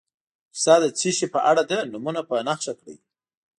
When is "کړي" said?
2.79-2.95